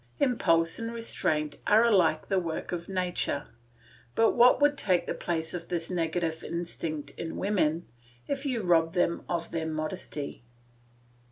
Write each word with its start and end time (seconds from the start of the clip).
Impulse 0.19 0.79
and 0.79 0.91
restraint 0.91 1.59
are 1.67 1.83
alike 1.83 2.27
the 2.27 2.39
work 2.39 2.71
of 2.71 2.89
nature. 2.89 3.49
But 4.15 4.31
what 4.31 4.59
would 4.59 4.75
take 4.75 5.05
the 5.05 5.13
place 5.13 5.53
of 5.53 5.67
this 5.69 5.91
negative 5.91 6.43
instinct 6.43 7.11
in 7.19 7.37
women 7.37 7.85
if 8.27 8.43
you 8.43 8.63
rob 8.63 8.95
them 8.95 9.23
of 9.29 9.51
their 9.51 9.67
modesty? 9.67 10.41